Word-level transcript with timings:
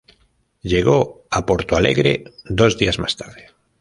Llegó 0.63 1.27
a 1.29 1.45
Porto 1.45 1.75
Alegre 1.77 2.23
dos 2.45 2.79
días 2.79 2.97
más 2.97 3.17
tarde. 3.17 3.51